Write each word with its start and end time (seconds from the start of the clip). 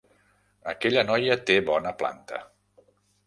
Aquella 0.71 1.03
noia 1.09 1.37
té 1.51 1.57
bona 1.69 1.93
planta. 2.01 2.39